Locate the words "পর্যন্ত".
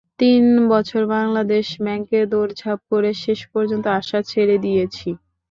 3.53-3.85